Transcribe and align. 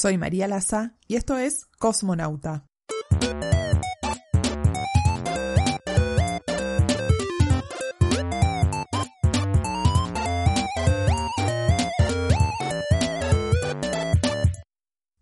Soy 0.00 0.16
María 0.16 0.46
Laza 0.46 0.94
y 1.08 1.16
esto 1.16 1.36
es 1.38 1.66
Cosmonauta. 1.80 2.64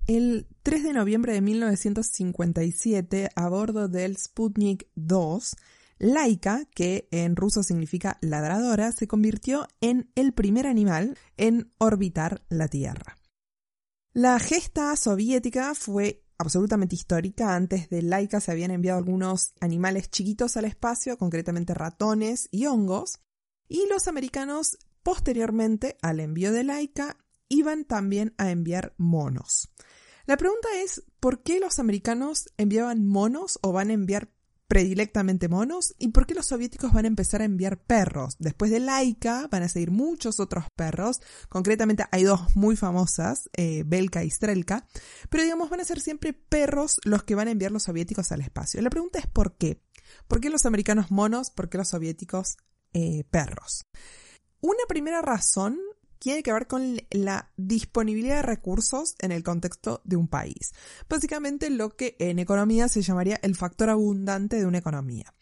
El 0.06 0.46
3 0.62 0.82
de 0.84 0.92
noviembre 0.92 1.32
de 1.32 1.40
1957, 1.40 3.30
a 3.34 3.48
bordo 3.48 3.88
del 3.88 4.18
Sputnik 4.18 4.88
2, 4.94 5.56
Laika, 5.98 6.66
que 6.74 7.08
en 7.10 7.34
ruso 7.34 7.62
significa 7.62 8.18
ladradora, 8.20 8.92
se 8.92 9.08
convirtió 9.08 9.68
en 9.80 10.10
el 10.16 10.34
primer 10.34 10.66
animal 10.66 11.16
en 11.38 11.72
orbitar 11.78 12.42
la 12.50 12.68
Tierra. 12.68 13.15
La 14.16 14.38
gesta 14.38 14.96
soviética 14.96 15.74
fue 15.74 16.24
absolutamente 16.38 16.94
histórica. 16.94 17.54
Antes 17.54 17.90
de 17.90 18.00
Laika 18.00 18.40
se 18.40 18.50
habían 18.50 18.70
enviado 18.70 18.96
algunos 18.96 19.52
animales 19.60 20.10
chiquitos 20.10 20.56
al 20.56 20.64
espacio, 20.64 21.18
concretamente 21.18 21.74
ratones 21.74 22.48
y 22.50 22.64
hongos, 22.64 23.20
y 23.68 23.86
los 23.90 24.08
americanos 24.08 24.78
posteriormente 25.02 25.98
al 26.00 26.20
envío 26.20 26.50
de 26.50 26.64
Laika 26.64 27.18
iban 27.50 27.84
también 27.84 28.32
a 28.38 28.50
enviar 28.50 28.94
monos. 28.96 29.68
La 30.24 30.38
pregunta 30.38 30.68
es, 30.82 31.04
¿por 31.20 31.42
qué 31.42 31.60
los 31.60 31.78
americanos 31.78 32.48
enviaban 32.56 33.06
monos 33.06 33.58
o 33.60 33.72
van 33.72 33.90
a 33.90 33.92
enviar 33.92 34.30
predilectamente 34.68 35.48
monos 35.48 35.94
y 35.98 36.08
por 36.08 36.26
qué 36.26 36.34
los 36.34 36.46
soviéticos 36.46 36.92
van 36.92 37.04
a 37.04 37.08
empezar 37.08 37.42
a 37.42 37.44
enviar 37.44 37.78
perros. 37.78 38.36
Después 38.38 38.70
de 38.70 38.80
Laika 38.80 39.48
van 39.50 39.62
a 39.62 39.68
seguir 39.68 39.90
muchos 39.90 40.40
otros 40.40 40.64
perros, 40.74 41.20
concretamente 41.48 42.04
hay 42.10 42.24
dos 42.24 42.56
muy 42.56 42.76
famosas, 42.76 43.48
eh, 43.56 43.84
Belka 43.86 44.24
y 44.24 44.30
Strelka, 44.30 44.86
pero 45.30 45.42
digamos 45.42 45.70
van 45.70 45.80
a 45.80 45.84
ser 45.84 46.00
siempre 46.00 46.32
perros 46.32 46.98
los 47.04 47.22
que 47.24 47.34
van 47.34 47.48
a 47.48 47.52
enviar 47.52 47.72
los 47.72 47.84
soviéticos 47.84 48.32
al 48.32 48.40
espacio. 48.40 48.80
La 48.82 48.90
pregunta 48.90 49.18
es 49.18 49.26
¿por 49.26 49.56
qué? 49.56 49.82
¿Por 50.28 50.40
qué 50.40 50.50
los 50.50 50.66
americanos 50.66 51.10
monos? 51.10 51.50
¿Por 51.50 51.68
qué 51.68 51.78
los 51.78 51.88
soviéticos 51.88 52.56
eh, 52.92 53.24
perros? 53.30 53.86
Una 54.60 54.82
primera 54.88 55.22
razón 55.22 55.78
tiene 56.18 56.42
que 56.42 56.52
ver 56.52 56.66
con 56.66 56.96
la 57.10 57.50
disponibilidad 57.56 58.36
de 58.36 58.42
recursos 58.42 59.14
en 59.20 59.32
el 59.32 59.42
contexto 59.42 60.00
de 60.04 60.16
un 60.16 60.28
país. 60.28 60.72
Básicamente 61.08 61.70
lo 61.70 61.96
que 61.96 62.16
en 62.18 62.38
economía 62.38 62.88
se 62.88 63.02
llamaría 63.02 63.38
el 63.42 63.54
factor 63.54 63.90
abundante 63.90 64.56
de 64.56 64.66
una 64.66 64.78
economía. 64.78 65.32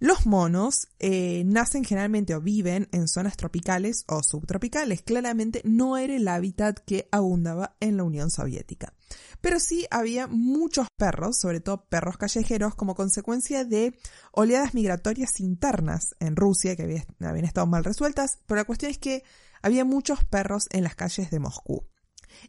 Los 0.00 0.26
monos 0.26 0.88
eh, 0.98 1.44
nacen 1.46 1.84
generalmente 1.84 2.34
o 2.34 2.40
viven 2.40 2.88
en 2.92 3.08
zonas 3.08 3.36
tropicales 3.36 4.04
o 4.08 4.22
subtropicales. 4.22 5.02
Claramente 5.02 5.62
no 5.64 5.96
era 5.96 6.16
el 6.16 6.26
hábitat 6.28 6.80
que 6.80 7.08
abundaba 7.12 7.76
en 7.80 7.96
la 7.96 8.02
Unión 8.02 8.30
Soviética. 8.30 8.92
Pero 9.40 9.60
sí 9.60 9.86
había 9.90 10.26
muchos 10.26 10.88
perros, 10.96 11.38
sobre 11.38 11.60
todo 11.60 11.86
perros 11.86 12.16
callejeros, 12.16 12.74
como 12.74 12.94
consecuencia 12.94 13.64
de 13.64 13.96
oleadas 14.32 14.74
migratorias 14.74 15.38
internas 15.40 16.14
en 16.18 16.34
Rusia 16.34 16.76
que 16.76 17.04
habían 17.20 17.44
estado 17.44 17.66
mal 17.66 17.84
resueltas. 17.84 18.38
Pero 18.46 18.60
la 18.60 18.64
cuestión 18.64 18.90
es 18.90 18.98
que 18.98 19.22
había 19.64 19.86
muchos 19.86 20.24
perros 20.26 20.66
en 20.70 20.84
las 20.84 20.94
calles 20.94 21.30
de 21.30 21.40
Moscú. 21.40 21.86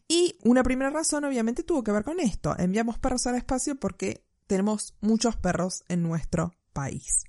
Y 0.06 0.38
una 0.44 0.64
primera 0.64 0.90
razón 0.90 1.24
obviamente 1.24 1.64
tuvo 1.64 1.82
que 1.82 1.94
ver 1.94 2.04
con 2.04 2.20
esto. 2.20 2.54
Enviamos 2.60 3.00
perros 3.00 3.26
al 3.26 3.36
espacio 3.36 3.80
porque 3.80 4.26
tenemos 4.48 4.96
muchos 5.00 5.38
perros 5.38 5.86
en 5.88 6.04
nuestro 6.04 6.54
país. 6.74 7.24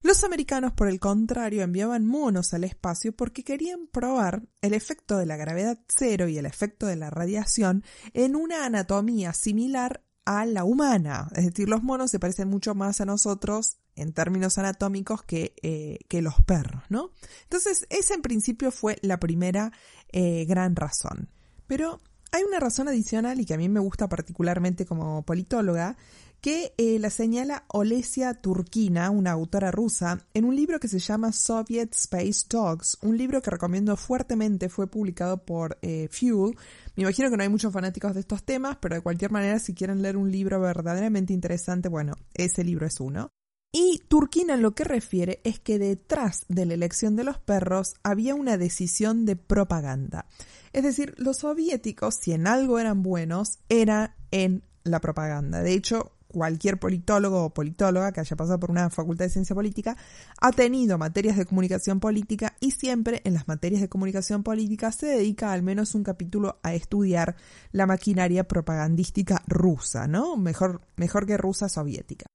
Los 0.00 0.24
americanos, 0.24 0.72
por 0.72 0.88
el 0.88 0.98
contrario, 0.98 1.62
enviaban 1.62 2.06
monos 2.06 2.54
al 2.54 2.64
espacio 2.64 3.14
porque 3.14 3.44
querían 3.44 3.86
probar 3.86 4.48
el 4.62 4.72
efecto 4.72 5.18
de 5.18 5.26
la 5.26 5.36
gravedad 5.36 5.78
cero 5.88 6.26
y 6.26 6.38
el 6.38 6.46
efecto 6.46 6.86
de 6.86 6.96
la 6.96 7.10
radiación 7.10 7.84
en 8.14 8.34
una 8.34 8.64
anatomía 8.64 9.34
similar 9.34 10.02
a 10.24 10.46
la 10.46 10.64
humana. 10.64 11.28
Es 11.36 11.44
decir, 11.44 11.68
los 11.68 11.82
monos 11.82 12.10
se 12.10 12.18
parecen 12.18 12.48
mucho 12.48 12.74
más 12.74 13.02
a 13.02 13.04
nosotros 13.04 13.76
en 13.96 14.12
términos 14.12 14.58
anatómicos 14.58 15.22
que, 15.22 15.54
eh, 15.62 15.98
que 16.08 16.22
los 16.22 16.40
perros, 16.42 16.82
¿no? 16.88 17.10
Entonces, 17.44 17.86
esa 17.90 18.14
en 18.14 18.22
principio 18.22 18.70
fue 18.70 18.98
la 19.02 19.18
primera 19.20 19.72
eh, 20.12 20.44
gran 20.46 20.76
razón. 20.76 21.28
Pero 21.66 22.00
hay 22.30 22.42
una 22.44 22.60
razón 22.60 22.88
adicional 22.88 23.40
y 23.40 23.44
que 23.44 23.54
a 23.54 23.58
mí 23.58 23.68
me 23.68 23.80
gusta 23.80 24.08
particularmente 24.08 24.86
como 24.86 25.22
politóloga, 25.22 25.96
que 26.40 26.74
eh, 26.76 26.98
la 26.98 27.10
señala 27.10 27.66
Olesia 27.68 28.34
Turkina, 28.34 29.10
una 29.10 29.30
autora 29.30 29.70
rusa, 29.70 30.26
en 30.34 30.44
un 30.44 30.56
libro 30.56 30.80
que 30.80 30.88
se 30.88 30.98
llama 30.98 31.30
Soviet 31.30 31.94
Space 31.94 32.46
Dogs, 32.48 32.98
un 33.02 33.16
libro 33.16 33.40
que 33.40 33.50
recomiendo 33.50 33.96
fuertemente, 33.96 34.68
fue 34.68 34.88
publicado 34.88 35.44
por 35.44 35.78
Fuel. 36.10 36.56
Me 36.96 37.04
imagino 37.04 37.30
que 37.30 37.36
no 37.36 37.44
hay 37.44 37.48
muchos 37.48 37.72
fanáticos 37.72 38.14
de 38.14 38.20
estos 38.20 38.42
temas, 38.42 38.76
pero 38.80 38.96
de 38.96 39.02
cualquier 39.02 39.30
manera, 39.30 39.60
si 39.60 39.72
quieren 39.72 40.02
leer 40.02 40.16
un 40.16 40.32
libro 40.32 40.60
verdaderamente 40.60 41.32
interesante, 41.32 41.88
bueno, 41.88 42.14
ese 42.34 42.64
libro 42.64 42.86
es 42.86 42.98
uno. 42.98 43.30
Y 43.74 44.02
Turquina 44.06 44.58
lo 44.58 44.74
que 44.74 44.84
refiere 44.84 45.40
es 45.44 45.58
que 45.58 45.78
detrás 45.78 46.44
de 46.48 46.66
la 46.66 46.74
elección 46.74 47.16
de 47.16 47.24
los 47.24 47.38
perros 47.38 47.94
había 48.02 48.34
una 48.34 48.58
decisión 48.58 49.24
de 49.24 49.34
propaganda. 49.34 50.26
Es 50.74 50.82
decir, 50.82 51.14
los 51.16 51.38
soviéticos, 51.38 52.16
si 52.16 52.32
en 52.32 52.46
algo 52.46 52.78
eran 52.78 53.02
buenos, 53.02 53.60
era 53.70 54.14
en 54.30 54.62
la 54.84 55.00
propaganda. 55.00 55.62
De 55.62 55.72
hecho, 55.72 56.12
cualquier 56.28 56.78
politólogo 56.78 57.44
o 57.44 57.54
politóloga 57.54 58.12
que 58.12 58.20
haya 58.20 58.36
pasado 58.36 58.60
por 58.60 58.70
una 58.70 58.90
facultad 58.90 59.24
de 59.24 59.30
ciencia 59.30 59.54
política 59.54 59.96
ha 60.40 60.52
tenido 60.52 60.98
materias 60.98 61.38
de 61.38 61.46
comunicación 61.46 61.98
política 61.98 62.56
y 62.60 62.72
siempre 62.72 63.22
en 63.24 63.32
las 63.32 63.48
materias 63.48 63.80
de 63.80 63.88
comunicación 63.88 64.42
política 64.42 64.92
se 64.92 65.06
dedica 65.06 65.52
al 65.52 65.62
menos 65.62 65.94
un 65.94 66.02
capítulo 66.02 66.58
a 66.62 66.74
estudiar 66.74 67.36
la 67.70 67.86
maquinaria 67.86 68.48
propagandística 68.48 69.42
rusa, 69.46 70.06
¿no? 70.08 70.36
Mejor, 70.36 70.82
mejor 70.96 71.26
que 71.26 71.38
rusa 71.38 71.70
soviética. 71.70 72.26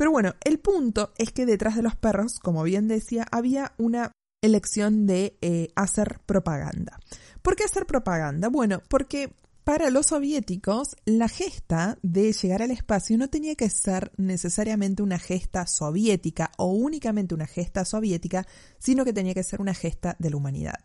Pero 0.00 0.12
bueno, 0.12 0.34
el 0.46 0.60
punto 0.60 1.12
es 1.18 1.30
que 1.30 1.44
detrás 1.44 1.76
de 1.76 1.82
los 1.82 1.94
perros, 1.94 2.38
como 2.38 2.62
bien 2.62 2.88
decía, 2.88 3.26
había 3.30 3.74
una 3.76 4.12
elección 4.40 5.06
de 5.06 5.36
eh, 5.42 5.68
hacer 5.76 6.20
propaganda. 6.24 6.98
¿Por 7.42 7.54
qué 7.54 7.64
hacer 7.64 7.84
propaganda? 7.84 8.48
Bueno, 8.48 8.80
porque 8.88 9.34
para 9.62 9.90
los 9.90 10.06
soviéticos 10.06 10.96
la 11.04 11.28
gesta 11.28 11.98
de 12.00 12.32
llegar 12.32 12.62
al 12.62 12.70
espacio 12.70 13.18
no 13.18 13.28
tenía 13.28 13.56
que 13.56 13.68
ser 13.68 14.10
necesariamente 14.16 15.02
una 15.02 15.18
gesta 15.18 15.66
soviética 15.66 16.50
o 16.56 16.68
únicamente 16.68 17.34
una 17.34 17.46
gesta 17.46 17.84
soviética, 17.84 18.46
sino 18.78 19.04
que 19.04 19.12
tenía 19.12 19.34
que 19.34 19.42
ser 19.42 19.60
una 19.60 19.74
gesta 19.74 20.16
de 20.18 20.30
la 20.30 20.36
humanidad. 20.38 20.78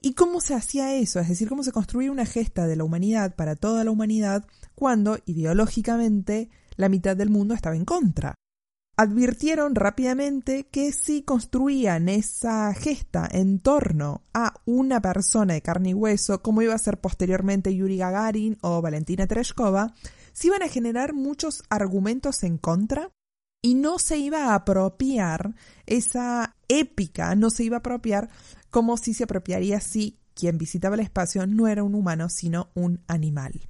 ¿Y 0.00 0.14
cómo 0.14 0.40
se 0.40 0.54
hacía 0.54 0.94
eso? 0.94 1.18
Es 1.18 1.28
decir, 1.28 1.48
cómo 1.48 1.64
se 1.64 1.72
construía 1.72 2.12
una 2.12 2.24
gesta 2.24 2.68
de 2.68 2.76
la 2.76 2.84
humanidad 2.84 3.34
para 3.34 3.56
toda 3.56 3.82
la 3.82 3.90
humanidad 3.90 4.46
cuando 4.76 5.18
ideológicamente 5.26 6.50
la 6.76 6.88
mitad 6.88 7.16
del 7.16 7.30
mundo 7.30 7.54
estaba 7.54 7.74
en 7.74 7.84
contra 7.84 8.36
advirtieron 9.00 9.76
rápidamente 9.76 10.66
que 10.66 10.92
si 10.92 11.22
construían 11.22 12.10
esa 12.10 12.74
gesta 12.74 13.26
en 13.32 13.58
torno 13.58 14.24
a 14.34 14.52
una 14.66 15.00
persona 15.00 15.54
de 15.54 15.62
carne 15.62 15.90
y 15.90 15.94
hueso, 15.94 16.42
como 16.42 16.60
iba 16.60 16.74
a 16.74 16.78
ser 16.78 17.00
posteriormente 17.00 17.74
Yuri 17.74 17.96
Gagarin 17.96 18.58
o 18.60 18.82
Valentina 18.82 19.26
Tereshkova, 19.26 19.94
se 20.34 20.48
iban 20.48 20.62
a 20.62 20.68
generar 20.68 21.14
muchos 21.14 21.62
argumentos 21.70 22.42
en 22.42 22.58
contra 22.58 23.10
y 23.62 23.74
no 23.74 23.98
se 23.98 24.18
iba 24.18 24.48
a 24.48 24.54
apropiar 24.54 25.54
esa 25.86 26.56
épica, 26.68 27.34
no 27.36 27.48
se 27.48 27.64
iba 27.64 27.76
a 27.76 27.78
apropiar 27.78 28.28
como 28.68 28.98
si 28.98 29.14
se 29.14 29.24
apropiaría 29.24 29.80
si 29.80 30.18
quien 30.34 30.58
visitaba 30.58 30.96
el 30.96 31.00
espacio 31.00 31.46
no 31.46 31.68
era 31.68 31.82
un 31.82 31.94
humano, 31.94 32.28
sino 32.28 32.68
un 32.74 33.02
animal. 33.06 33.62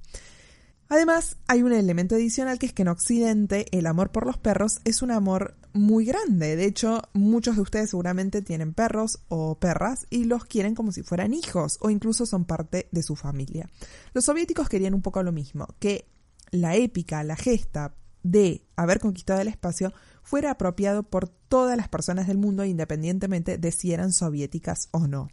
Además, 0.91 1.37
hay 1.47 1.63
un 1.63 1.71
elemento 1.71 2.15
adicional 2.15 2.59
que 2.59 2.65
es 2.65 2.73
que 2.73 2.81
en 2.81 2.89
Occidente 2.89 3.65
el 3.71 3.85
amor 3.85 4.11
por 4.11 4.25
los 4.25 4.37
perros 4.37 4.81
es 4.83 5.01
un 5.01 5.11
amor 5.11 5.55
muy 5.71 6.03
grande. 6.03 6.57
De 6.57 6.65
hecho, 6.65 7.01
muchos 7.13 7.55
de 7.55 7.61
ustedes 7.61 7.91
seguramente 7.91 8.41
tienen 8.41 8.73
perros 8.73 9.19
o 9.29 9.57
perras 9.57 10.05
y 10.09 10.25
los 10.25 10.43
quieren 10.43 10.75
como 10.75 10.91
si 10.91 11.01
fueran 11.01 11.33
hijos 11.33 11.77
o 11.79 11.89
incluso 11.89 12.25
son 12.25 12.43
parte 12.43 12.89
de 12.91 13.03
su 13.03 13.15
familia. 13.15 13.69
Los 14.13 14.25
soviéticos 14.25 14.67
querían 14.67 14.93
un 14.93 15.01
poco 15.01 15.23
lo 15.23 15.31
mismo, 15.31 15.65
que 15.79 16.09
la 16.51 16.75
épica, 16.75 17.23
la 17.23 17.37
gesta 17.37 17.95
de 18.21 18.67
haber 18.75 18.99
conquistado 18.99 19.39
el 19.39 19.47
espacio 19.47 19.93
fuera 20.23 20.51
apropiado 20.51 21.03
por 21.03 21.29
todas 21.29 21.77
las 21.77 21.87
personas 21.87 22.27
del 22.27 22.37
mundo 22.37 22.65
independientemente 22.65 23.57
de 23.57 23.71
si 23.71 23.93
eran 23.93 24.11
soviéticas 24.11 24.89
o 24.91 25.07
no. 25.07 25.29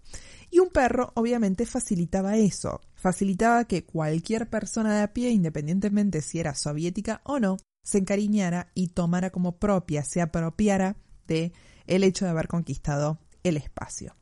Y 0.53 0.61
un 0.61 0.69
perro 0.69 1.11
obviamente 1.17 1.67
facilitaba 1.67 2.37
eso. 2.37 2.81
Facilitaba 2.99 3.65
que 3.65 3.85
cualquier 3.85 4.51
persona 4.51 4.95
de 4.95 5.03
a 5.03 5.13
pie, 5.15 5.31
independientemente 5.31 6.21
si 6.21 6.41
era 6.41 6.55
soviética 6.55 7.23
o 7.25 7.39
no, 7.39 7.57
se 7.83 7.99
encariñara 7.99 8.71
y 8.75 8.89
tomara 8.89 9.31
como 9.31 9.59
propia, 9.59 10.05
se 10.05 10.21
apropiara 10.21 10.97
de 11.27 11.53
el 11.87 12.05
hecho 12.05 12.25
de 12.25 12.33
haber 12.33 12.49
conquistado 12.49 13.19
el 13.45 13.57
espacio. 13.57 14.15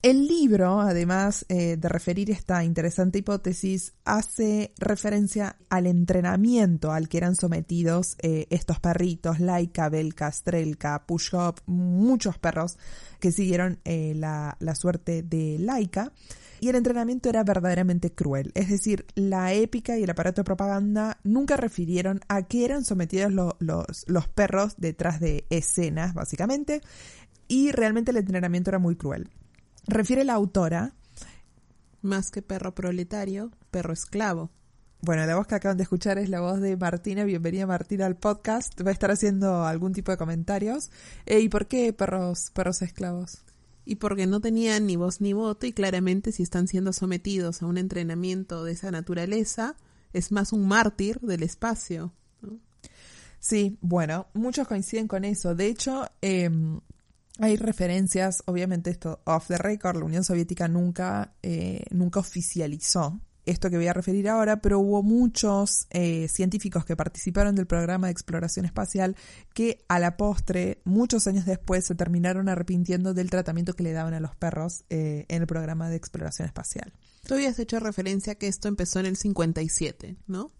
El 0.00 0.28
libro, 0.28 0.80
además 0.80 1.44
eh, 1.48 1.76
de 1.76 1.88
referir 1.88 2.30
esta 2.30 2.62
interesante 2.62 3.18
hipótesis, 3.18 3.94
hace 4.04 4.72
referencia 4.78 5.56
al 5.70 5.88
entrenamiento 5.88 6.92
al 6.92 7.08
que 7.08 7.16
eran 7.18 7.34
sometidos 7.34 8.16
eh, 8.22 8.46
estos 8.50 8.78
perritos, 8.78 9.40
Laika, 9.40 9.88
Belka, 9.88 10.30
Strelka, 10.30 11.04
Pushop, 11.04 11.58
muchos 11.66 12.38
perros 12.38 12.78
que 13.18 13.32
siguieron 13.32 13.80
eh, 13.84 14.12
la, 14.14 14.56
suerte 14.76 15.24
de 15.24 15.56
Laika. 15.58 16.12
Y 16.60 16.68
el 16.68 16.76
entrenamiento 16.76 17.28
era 17.28 17.42
verdaderamente 17.42 18.12
cruel. 18.12 18.52
Es 18.54 18.68
decir, 18.68 19.04
la 19.16 19.52
épica 19.52 19.98
y 19.98 20.04
el 20.04 20.10
aparato 20.10 20.42
de 20.42 20.44
propaganda 20.44 21.18
nunca 21.24 21.56
refirieron 21.56 22.20
a 22.28 22.42
qué 22.42 22.64
eran 22.64 22.84
sometidos 22.84 23.32
los, 23.32 24.04
los 24.06 24.28
perros 24.28 24.74
detrás 24.76 25.18
de 25.18 25.44
escenas, 25.50 26.14
básicamente. 26.14 26.82
Y 27.48 27.72
realmente 27.72 28.12
el 28.12 28.18
entrenamiento 28.18 28.70
era 28.70 28.78
muy 28.78 28.94
cruel. 28.94 29.28
Refiere 29.88 30.22
la 30.22 30.34
autora. 30.34 30.92
Más 32.02 32.30
que 32.30 32.42
perro 32.42 32.74
proletario, 32.74 33.50
perro 33.70 33.94
esclavo. 33.94 34.50
Bueno, 35.00 35.24
la 35.24 35.34
voz 35.34 35.46
que 35.46 35.54
acaban 35.54 35.78
de 35.78 35.84
escuchar 35.84 36.18
es 36.18 36.28
la 36.28 36.42
voz 36.42 36.60
de 36.60 36.76
Martina. 36.76 37.24
Bienvenida 37.24 37.66
Martina 37.66 38.04
al 38.04 38.16
podcast. 38.16 38.78
Va 38.82 38.90
a 38.90 38.92
estar 38.92 39.10
haciendo 39.10 39.64
algún 39.64 39.94
tipo 39.94 40.12
de 40.12 40.18
comentarios. 40.18 40.90
Eh, 41.24 41.40
¿Y 41.40 41.48
por 41.48 41.68
qué 41.68 41.94
perros, 41.94 42.50
perros 42.52 42.82
esclavos? 42.82 43.38
Y 43.86 43.96
porque 43.96 44.26
no 44.26 44.42
tenían 44.42 44.86
ni 44.86 44.96
voz 44.96 45.22
ni 45.22 45.32
voto 45.32 45.64
y 45.64 45.72
claramente 45.72 46.32
si 46.32 46.42
están 46.42 46.68
siendo 46.68 46.92
sometidos 46.92 47.62
a 47.62 47.66
un 47.66 47.78
entrenamiento 47.78 48.64
de 48.64 48.72
esa 48.72 48.90
naturaleza, 48.90 49.74
es 50.12 50.32
más 50.32 50.52
un 50.52 50.68
mártir 50.68 51.18
del 51.20 51.42
espacio. 51.42 52.12
Sí, 53.40 53.78
bueno, 53.80 54.26
muchos 54.34 54.68
coinciden 54.68 55.08
con 55.08 55.24
eso. 55.24 55.54
De 55.54 55.66
hecho, 55.66 56.04
eh, 56.20 56.50
hay 57.38 57.56
referencias, 57.56 58.42
obviamente 58.46 58.90
esto 58.90 59.20
off 59.24 59.48
the 59.48 59.58
record, 59.58 59.96
la 59.96 60.04
Unión 60.04 60.24
Soviética 60.24 60.68
nunca, 60.68 61.34
eh, 61.42 61.84
nunca 61.90 62.20
oficializó 62.20 63.20
esto 63.50 63.70
que 63.70 63.76
voy 63.76 63.86
a 63.86 63.92
referir 63.92 64.28
ahora, 64.28 64.60
pero 64.60 64.78
hubo 64.78 65.02
muchos 65.02 65.86
eh, 65.90 66.28
científicos 66.28 66.84
que 66.84 66.96
participaron 66.96 67.54
del 67.54 67.66
programa 67.66 68.08
de 68.08 68.12
exploración 68.12 68.66
espacial 68.66 69.16
que 69.54 69.84
a 69.88 69.98
la 69.98 70.16
postre, 70.16 70.80
muchos 70.84 71.26
años 71.26 71.46
después, 71.46 71.86
se 71.86 71.94
terminaron 71.94 72.48
arrepintiendo 72.48 73.14
del 73.14 73.30
tratamiento 73.30 73.72
que 73.72 73.84
le 73.84 73.92
daban 73.92 74.14
a 74.14 74.20
los 74.20 74.36
perros 74.36 74.84
eh, 74.90 75.24
en 75.28 75.42
el 75.42 75.46
programa 75.46 75.88
de 75.88 75.96
exploración 75.96 76.46
espacial. 76.46 76.92
Tú 77.26 77.34
habías 77.34 77.58
hecho 77.58 77.80
referencia 77.80 78.34
a 78.34 78.36
que 78.36 78.48
esto 78.48 78.68
empezó 78.68 79.00
en 79.00 79.06
el 79.06 79.16
57, 79.16 80.16
¿no? 80.26 80.52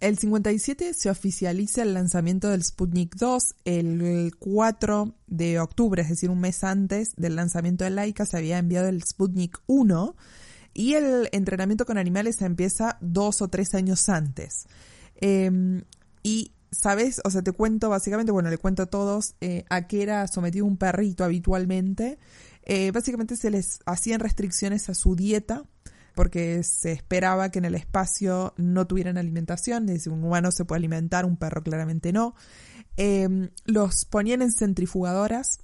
El 0.00 0.18
57 0.18 0.92
se 0.94 1.10
oficializa 1.10 1.82
el 1.82 1.94
lanzamiento 1.94 2.50
del 2.50 2.64
Sputnik 2.64 3.16
2. 3.16 3.54
El 3.64 4.32
4 4.38 5.14
de 5.26 5.60
octubre, 5.60 6.02
es 6.02 6.08
decir, 6.08 6.30
un 6.30 6.40
mes 6.40 6.64
antes 6.64 7.14
del 7.16 7.36
lanzamiento 7.36 7.84
de 7.84 7.90
Laika, 7.90 8.26
se 8.26 8.36
había 8.36 8.58
enviado 8.58 8.88
el 8.88 9.02
Sputnik 9.02 9.60
1 9.66 10.16
y 10.74 10.94
el 10.94 11.28
entrenamiento 11.32 11.86
con 11.86 11.98
animales 11.98 12.42
empieza 12.42 12.98
dos 13.00 13.40
o 13.40 13.48
tres 13.48 13.74
años 13.74 14.08
antes. 14.08 14.66
Em, 15.16 15.84
y, 16.22 16.52
¿sabes? 16.72 17.20
O 17.24 17.30
sea, 17.30 17.42
te 17.42 17.52
cuento 17.52 17.88
básicamente, 17.88 18.32
bueno, 18.32 18.50
le 18.50 18.58
cuento 18.58 18.82
a 18.82 18.86
todos 18.86 19.36
eh, 19.40 19.64
a 19.70 19.86
qué 19.86 20.02
era 20.02 20.26
sometido 20.26 20.66
un 20.66 20.76
perrito 20.76 21.24
habitualmente. 21.24 22.18
Eh, 22.64 22.90
básicamente 22.90 23.36
se 23.36 23.50
les 23.50 23.78
hacían 23.86 24.20
restricciones 24.20 24.88
a 24.88 24.94
su 24.94 25.14
dieta 25.14 25.64
porque 26.14 26.62
se 26.62 26.92
esperaba 26.92 27.50
que 27.50 27.58
en 27.58 27.64
el 27.64 27.74
espacio 27.74 28.54
no 28.56 28.86
tuvieran 28.86 29.18
alimentación, 29.18 29.84
es 29.88 29.94
decir, 29.94 30.12
un 30.12 30.24
humano 30.24 30.50
se 30.50 30.64
puede 30.64 30.78
alimentar, 30.78 31.24
un 31.24 31.36
perro 31.36 31.62
claramente 31.62 32.12
no. 32.12 32.34
Em, 32.96 33.50
los 33.64 34.04
ponían 34.04 34.42
en 34.42 34.52
centrifugadoras 34.52 35.60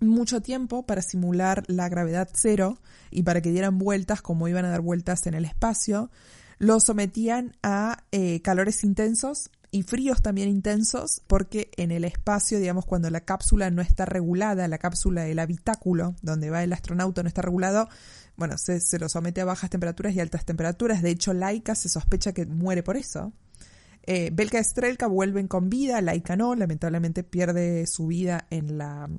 mucho 0.00 0.40
tiempo 0.40 0.86
para 0.86 1.02
simular 1.02 1.64
la 1.66 1.88
gravedad 1.88 2.28
cero 2.32 2.78
y 3.10 3.24
para 3.24 3.40
que 3.40 3.50
dieran 3.50 3.78
vueltas 3.78 4.22
como 4.22 4.48
iban 4.48 4.64
a 4.64 4.70
dar 4.70 4.80
vueltas 4.80 5.26
en 5.26 5.34
el 5.34 5.44
espacio. 5.44 6.10
Los 6.58 6.84
sometían 6.84 7.56
a 7.62 8.04
eh, 8.12 8.40
calores 8.42 8.84
intensos 8.84 9.50
y 9.70 9.82
fríos 9.82 10.22
también 10.22 10.48
intensos, 10.48 11.22
porque 11.26 11.70
en 11.76 11.90
el 11.90 12.04
espacio, 12.04 12.58
digamos, 12.58 12.86
cuando 12.86 13.10
la 13.10 13.20
cápsula 13.20 13.70
no 13.70 13.82
está 13.82 14.06
regulada, 14.06 14.66
la 14.66 14.78
cápsula 14.78 15.22
del 15.22 15.38
habitáculo, 15.38 16.14
donde 16.22 16.50
va 16.50 16.64
el 16.64 16.72
astronauta, 16.72 17.22
no 17.22 17.28
está 17.28 17.42
regulado, 17.42 17.88
bueno, 18.38 18.56
se, 18.56 18.98
lo 19.00 19.08
somete 19.08 19.40
a 19.40 19.44
bajas 19.44 19.68
temperaturas 19.68 20.14
y 20.14 20.20
altas 20.20 20.44
temperaturas. 20.44 21.02
De 21.02 21.10
hecho, 21.10 21.34
Laika 21.34 21.74
se 21.74 21.88
sospecha 21.88 22.32
que 22.32 22.46
muere 22.46 22.84
por 22.84 22.96
eso. 22.96 23.32
Eh, 24.04 24.30
Belka 24.32 24.60
y 24.60 24.64
Strelka 24.64 25.08
vuelven 25.08 25.48
con 25.48 25.68
vida, 25.68 26.00
Laika 26.00 26.36
no, 26.36 26.54
lamentablemente 26.54 27.24
pierde 27.24 27.84
su 27.88 28.06
vida 28.06 28.46
en, 28.50 28.78
la, 28.78 29.10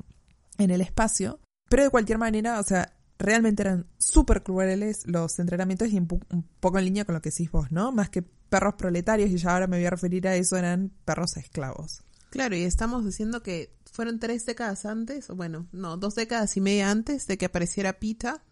en 0.57 0.71
el 0.71 0.79
espacio. 0.79 1.41
Pero 1.69 1.83
de 1.83 1.89
cualquier 1.89 2.17
manera, 2.17 2.61
o 2.61 2.63
sea, 2.63 2.95
realmente 3.19 3.61
eran 3.61 3.87
súper 3.97 4.41
crueles 4.41 5.05
los 5.05 5.37
entrenamientos 5.37 5.89
y 5.89 5.97
un, 5.97 6.07
poco 6.07 6.79
en 6.79 6.85
línea 6.85 7.03
con 7.03 7.13
lo 7.13 7.21
que 7.21 7.29
decís 7.29 7.51
vos, 7.51 7.73
¿no? 7.73 7.91
Más 7.91 8.09
que 8.09 8.21
perros 8.21 8.75
proletarios, 8.75 9.29
y 9.29 9.37
ya 9.37 9.51
ahora 9.51 9.67
me 9.67 9.77
voy 9.77 9.85
a 9.85 9.91
referir 9.91 10.29
a 10.29 10.35
eso, 10.35 10.55
eran 10.55 10.93
perros 11.03 11.35
esclavos. 11.35 12.03
Claro, 12.29 12.55
y 12.55 12.63
estamos 12.63 13.05
diciendo 13.05 13.43
que 13.43 13.75
fueron 13.91 14.17
tres 14.17 14.45
décadas 14.45 14.85
antes, 14.85 15.27
bueno, 15.27 15.67
no, 15.73 15.97
dos 15.97 16.15
décadas 16.15 16.55
y 16.55 16.61
media 16.61 16.89
antes 16.89 17.27
de 17.27 17.37
que 17.37 17.47
apareciera 17.47 17.99
Pita 17.99 18.43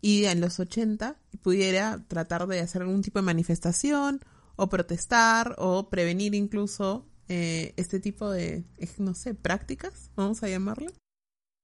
y 0.00 0.24
en 0.24 0.40
los 0.40 0.60
80 0.60 1.16
pudiera 1.42 2.04
tratar 2.08 2.46
de 2.46 2.60
hacer 2.60 2.82
algún 2.82 3.02
tipo 3.02 3.18
de 3.18 3.24
manifestación 3.24 4.20
o 4.56 4.68
protestar 4.68 5.54
o 5.58 5.88
prevenir 5.88 6.34
incluso 6.34 7.06
eh, 7.28 7.74
este 7.76 8.00
tipo 8.00 8.30
de, 8.30 8.64
no 8.98 9.14
sé, 9.14 9.34
prácticas, 9.34 10.10
vamos 10.16 10.42
a 10.42 10.48
llamarlo. 10.48 10.92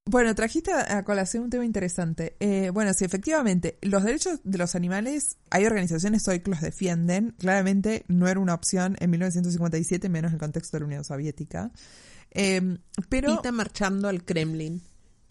Bueno, 0.04 0.34
trajiste 0.34 0.72
a 0.72 1.04
colación 1.04 1.44
un 1.44 1.50
tema 1.50 1.64
interesante. 1.64 2.36
Eh, 2.40 2.70
bueno, 2.70 2.92
sí, 2.92 3.04
efectivamente, 3.04 3.78
los 3.82 4.02
derechos 4.02 4.40
de 4.42 4.58
los 4.58 4.74
animales, 4.74 5.36
hay 5.48 5.64
organizaciones 5.64 6.26
hoy 6.26 6.40
que 6.40 6.50
los 6.50 6.60
defienden. 6.60 7.36
Claramente 7.38 8.04
no 8.08 8.26
era 8.26 8.40
una 8.40 8.54
opción 8.54 8.96
en 8.98 9.10
1957, 9.10 10.08
menos 10.08 10.30
en 10.30 10.34
el 10.34 10.40
contexto 10.40 10.76
de 10.76 10.80
la 10.80 10.86
Unión 10.86 11.04
Soviética. 11.04 11.70
Eh, 12.32 12.78
pero... 13.08 13.36
Pita 13.36 13.52
marchando 13.52 14.08
al 14.08 14.24
Kremlin. 14.24 14.82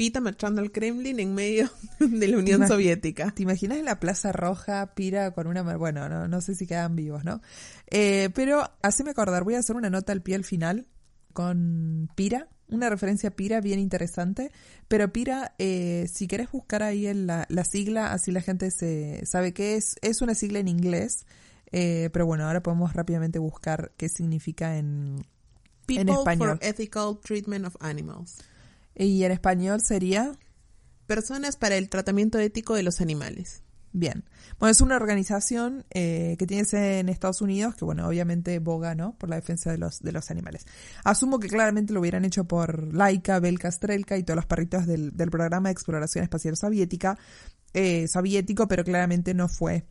Pita 0.01 0.19
marchando 0.19 0.61
al 0.61 0.71
Kremlin 0.71 1.19
en 1.19 1.35
medio 1.35 1.69
de 1.99 2.27
la 2.27 2.39
Unión 2.39 2.67
Soviética. 2.67 3.29
¿Te 3.29 3.43
imaginas 3.43 3.77
en 3.77 3.85
la 3.85 3.99
Plaza 3.99 4.31
Roja, 4.31 4.95
Pira 4.95 5.29
con 5.29 5.45
una... 5.45 5.61
Bueno, 5.77 6.09
no, 6.09 6.27
no 6.27 6.41
sé 6.41 6.55
si 6.55 6.65
quedan 6.65 6.95
vivos, 6.95 7.23
¿no? 7.23 7.39
Eh, 7.85 8.31
pero, 8.33 8.67
haceme 8.81 9.11
acordar, 9.11 9.43
voy 9.43 9.53
a 9.53 9.59
hacer 9.59 9.75
una 9.75 9.91
nota 9.91 10.11
al 10.11 10.23
pie 10.23 10.33
al 10.33 10.43
final 10.43 10.87
con 11.33 12.09
Pira 12.15 12.49
una 12.67 12.89
referencia 12.89 13.29
a 13.29 13.31
Pira 13.33 13.61
bien 13.61 13.77
interesante. 13.77 14.51
Pero 14.87 15.13
Pira, 15.13 15.53
eh, 15.59 16.09
si 16.11 16.27
querés 16.27 16.51
buscar 16.51 16.81
ahí 16.81 17.05
en 17.05 17.27
la, 17.27 17.45
sigla, 17.63 18.11
así 18.11 18.31
la 18.31 18.41
gente 18.41 18.71
se 18.71 19.23
sabe 19.27 19.53
qué 19.53 19.75
es. 19.75 19.97
Es 20.01 20.23
una 20.23 20.33
sigla 20.33 20.57
en 20.57 20.67
inglés. 20.67 21.27
Eh, 21.71 22.09
pero 22.11 22.25
bueno, 22.25 22.47
ahora 22.47 22.63
podemos 22.63 22.93
rápidamente 22.93 23.37
buscar 23.37 23.91
qué 23.97 24.09
significa 24.09 24.79
en, 24.79 25.27
en 25.87 26.09
español. 26.09 26.57
For 26.57 26.67
ethical 26.67 27.19
Treatment 27.23 27.67
of 27.67 27.75
Animals. 27.81 28.41
Y 28.95 29.23
en 29.23 29.31
español 29.31 29.81
sería 29.81 30.33
Personas 31.11 31.57
para 31.57 31.75
el 31.75 31.89
tratamiento 31.89 32.39
ético 32.39 32.73
de 32.73 32.83
los 32.83 33.01
animales. 33.01 33.63
Bien. 33.91 34.23
Bueno, 34.59 34.71
es 34.71 34.79
una 34.79 34.95
organización 34.95 35.83
eh, 35.89 36.37
que 36.39 36.47
tiene 36.47 36.63
sede 36.63 36.99
en 36.99 37.09
Estados 37.09 37.41
Unidos, 37.41 37.75
que 37.75 37.83
bueno, 37.83 38.07
obviamente 38.07 38.57
boga, 38.59 38.95
¿no? 38.95 39.17
Por 39.17 39.29
la 39.29 39.35
defensa 39.35 39.71
de 39.71 39.77
los, 39.77 39.99
de 39.99 40.13
los 40.13 40.31
animales. 40.31 40.65
Asumo 41.03 41.37
que 41.37 41.49
claramente 41.49 41.91
lo 41.91 41.99
hubieran 41.99 42.23
hecho 42.23 42.45
por 42.45 42.93
Laika, 42.93 43.41
Belka, 43.41 43.69
Strelka 43.69 44.17
y 44.17 44.23
todos 44.23 44.37
los 44.37 44.45
perritos 44.45 44.87
del, 44.87 45.11
del 45.11 45.29
programa 45.29 45.67
de 45.67 45.73
exploración 45.73 46.23
espacial 46.23 46.55
soviética, 46.55 47.19
eh, 47.73 48.07
soviético, 48.07 48.69
pero 48.69 48.85
claramente 48.85 49.33
no 49.33 49.49
fue 49.49 49.83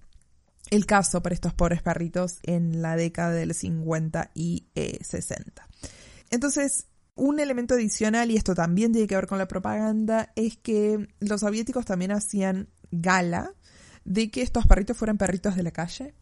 el 0.70 0.86
caso 0.86 1.22
para 1.22 1.34
estos 1.34 1.52
pobres 1.52 1.82
perritos 1.82 2.38
en 2.44 2.80
la 2.80 2.96
década 2.96 3.32
del 3.32 3.52
50 3.52 4.30
y 4.34 4.68
60. 4.74 5.68
Eh, 5.82 5.88
Entonces, 6.30 6.86
un 7.20 7.38
elemento 7.38 7.74
adicional, 7.74 8.30
y 8.30 8.36
esto 8.36 8.54
también 8.54 8.92
tiene 8.92 9.06
que 9.06 9.14
ver 9.14 9.26
con 9.26 9.38
la 9.38 9.46
propaganda, 9.46 10.32
es 10.36 10.56
que 10.56 11.08
los 11.20 11.42
soviéticos 11.42 11.84
también 11.84 12.12
hacían 12.12 12.68
gala 12.90 13.52
de 14.04 14.30
que 14.30 14.42
estos 14.42 14.66
perritos 14.66 14.96
fueran 14.96 15.18
perritos 15.18 15.54
de 15.54 15.62
la 15.62 15.70
calle. 15.70 16.14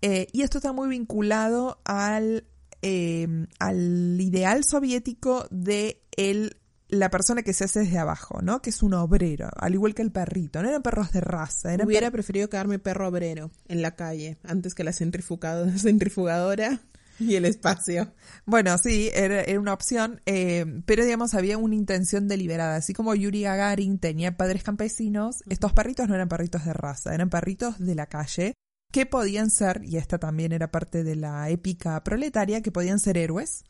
Eh, 0.00 0.28
y 0.32 0.40
esto 0.40 0.58
está 0.58 0.72
muy 0.72 0.88
vinculado 0.88 1.80
al, 1.84 2.46
em, 2.80 3.48
al 3.58 4.18
ideal 4.18 4.64
soviético 4.64 5.46
de 5.50 6.02
el, 6.16 6.56
la 6.88 7.10
persona 7.10 7.42
que 7.42 7.52
se 7.52 7.64
hace 7.64 7.80
desde 7.80 7.98
abajo, 7.98 8.40
¿no? 8.40 8.62
Que 8.62 8.70
es 8.70 8.82
un 8.82 8.94
obrero, 8.94 9.50
al 9.56 9.74
igual 9.74 9.94
que 9.94 10.00
el 10.00 10.10
perrito. 10.10 10.62
No 10.62 10.70
eran 10.70 10.82
perros 10.82 11.12
de 11.12 11.20
raza. 11.20 11.76
Hubiera 11.84 12.10
preferido 12.10 12.48
quedarme 12.48 12.78
perro 12.78 13.08
obrero 13.08 13.50
en 13.68 13.82
la 13.82 13.94
calle 13.94 14.38
antes 14.42 14.74
que 14.74 14.84
la 14.84 14.94
centrifugadora. 14.94 16.80
Y 17.30 17.36
el 17.36 17.44
espacio. 17.44 18.12
Bueno, 18.46 18.76
sí, 18.78 19.10
era, 19.14 19.42
era 19.42 19.60
una 19.60 19.74
opción, 19.74 20.22
eh, 20.26 20.64
pero 20.86 21.04
digamos 21.04 21.34
había 21.34 21.58
una 21.58 21.74
intención 21.74 22.28
deliberada. 22.28 22.76
Así 22.76 22.94
como 22.94 23.14
Yuri 23.14 23.42
Gagarin 23.42 23.98
tenía 23.98 24.36
padres 24.36 24.62
campesinos, 24.62 25.44
estos 25.48 25.72
perritos 25.72 26.08
no 26.08 26.14
eran 26.14 26.28
perritos 26.28 26.64
de 26.64 26.72
raza, 26.72 27.14
eran 27.14 27.30
perritos 27.30 27.78
de 27.78 27.94
la 27.94 28.06
calle 28.06 28.54
que 28.90 29.06
podían 29.06 29.50
ser, 29.50 29.82
y 29.84 29.98
esta 29.98 30.18
también 30.18 30.52
era 30.52 30.70
parte 30.70 31.04
de 31.04 31.14
la 31.14 31.48
épica 31.48 32.02
proletaria, 32.02 32.60
que 32.60 32.72
podían 32.72 32.98
ser 32.98 33.18
héroes, 33.18 33.64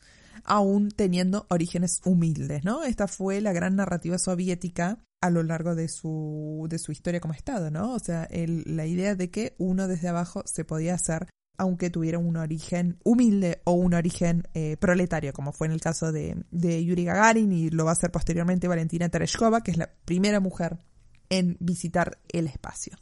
aún 0.45 0.89
teniendo 0.89 1.45
orígenes 1.49 2.01
humildes, 2.05 2.63
¿no? 2.63 2.83
Esta 2.83 3.07
fue 3.07 3.39
la 3.41 3.53
gran 3.53 3.75
narrativa 3.75 4.17
soviética 4.17 4.97
a 5.21 5.29
lo 5.29 5.43
largo 5.43 5.75
de 5.75 5.87
su, 5.89 6.65
de 6.69 6.79
su 6.79 6.91
historia 6.91 7.19
como 7.19 7.35
Estado, 7.35 7.69
¿no? 7.69 7.93
O 7.93 7.99
sea, 7.99 8.23
el, 8.23 8.63
la 8.65 8.87
idea 8.87 9.13
de 9.13 9.29
que 9.29 9.53
uno 9.59 9.87
desde 9.87 10.07
abajo 10.07 10.41
se 10.45 10.65
podía 10.65 10.95
hacer 10.95 11.27
aunque 11.57 11.89
tuviera 11.89 12.17
un 12.17 12.37
origen 12.37 12.97
humilde 13.03 13.61
o 13.65 13.73
un 13.73 13.93
origen 13.93 14.47
eh, 14.53 14.77
proletario, 14.77 15.33
como 15.33 15.51
fue 15.51 15.67
en 15.67 15.73
el 15.73 15.81
caso 15.81 16.11
de, 16.11 16.35
Yuri 16.51 17.05
Gagarin 17.05 17.51
y 17.51 17.69
lo 17.69 17.85
va 17.85 17.91
a 17.91 17.93
hacer 17.93 18.11
posteriormente 18.11 18.67
Valentina 18.67 19.09
Tereshkova, 19.09 19.61
que 19.61 19.71
es 19.71 19.77
la 19.77 19.89
primera 20.05 20.39
mujer 20.39 20.79
en 21.29 21.57
visitar 21.59 22.19
el 22.29 22.47
espacio. 22.47 22.97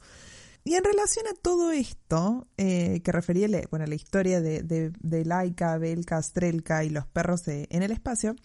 Y 0.65 0.75
en 0.75 0.83
relación 0.83 1.25
a 1.27 1.41
todo 1.41 1.71
esto, 1.71 2.47
eh, 2.57 3.01
que 3.01 3.11
refería 3.11 3.47
bueno, 3.71 3.85
la 3.85 3.95
historia 3.95 4.41
de, 4.41 4.61
de, 4.61 4.91
de 4.99 5.25
Laika, 5.25 5.77
Belka, 5.77 6.21
Strelka 6.21 6.83
y 6.83 6.89
los 6.89 7.07
perros 7.07 7.47
en 7.47 7.81
el 7.81 7.91
espacio, 7.91 8.35